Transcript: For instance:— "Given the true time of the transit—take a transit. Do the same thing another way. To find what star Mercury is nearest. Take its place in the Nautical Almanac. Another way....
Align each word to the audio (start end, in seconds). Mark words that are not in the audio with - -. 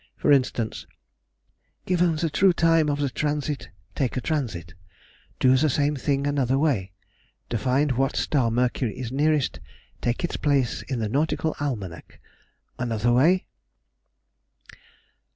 For 0.17 0.31
instance:— 0.31 0.87
"Given 1.85 2.15
the 2.15 2.31
true 2.31 2.53
time 2.53 2.89
of 2.89 2.97
the 2.97 3.11
transit—take 3.11 4.17
a 4.17 4.19
transit. 4.21 4.73
Do 5.39 5.55
the 5.55 5.69
same 5.69 5.95
thing 5.95 6.25
another 6.25 6.57
way. 6.57 6.93
To 7.51 7.59
find 7.59 7.91
what 7.91 8.15
star 8.15 8.49
Mercury 8.49 8.97
is 8.97 9.11
nearest. 9.11 9.59
Take 10.01 10.23
its 10.23 10.37
place 10.37 10.81
in 10.81 10.97
the 10.97 11.07
Nautical 11.07 11.55
Almanac. 11.59 12.19
Another 12.79 13.13
way.... 13.13 13.45